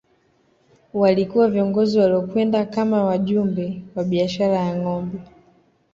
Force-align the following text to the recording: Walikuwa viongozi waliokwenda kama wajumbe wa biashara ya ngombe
Walikuwa 0.93 1.47
viongozi 1.49 1.99
waliokwenda 1.99 2.65
kama 2.65 3.03
wajumbe 3.03 3.81
wa 3.95 4.03
biashara 4.03 4.55
ya 4.59 4.75
ngombe 4.75 5.19